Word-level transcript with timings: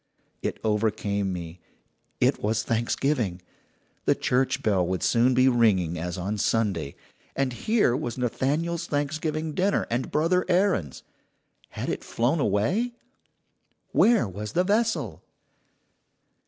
"It 0.41 0.57
overcame 0.63 1.31
me. 1.31 1.59
It 2.19 2.41
was 2.41 2.63
Thanksgiving. 2.63 3.39
The 4.05 4.15
church 4.15 4.63
bell 4.63 4.83
would 4.87 5.03
soon 5.03 5.35
be 5.35 5.47
ringing 5.47 5.99
as 5.99 6.17
on 6.17 6.39
Sunday. 6.39 6.95
And 7.35 7.53
here 7.53 7.95
was 7.95 8.17
Nathaniel's 8.17 8.87
Thanksgiving 8.87 9.53
dinner 9.53 9.85
and 9.91 10.09
Brother 10.09 10.43
Aaron's 10.49 11.03
had 11.69 11.87
it 11.87 12.03
flown 12.03 12.39
away? 12.39 12.93
Where 13.91 14.27
was 14.27 14.53
the 14.53 14.63
vessel? 14.63 15.21